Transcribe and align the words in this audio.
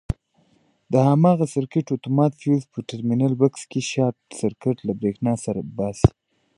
د 0.91 0.93
هماغه 1.09 1.45
سرکټ 1.53 1.85
اتومات 1.97 2.31
فیوز 2.41 2.63
په 2.73 2.79
ټرمینل 2.89 3.33
بکس 3.41 3.61
کې 3.71 3.81
شارټ 3.91 4.17
سرکټ 4.41 4.77
له 4.87 4.93
برېښنا 4.99 5.33
باسي. 5.77 6.09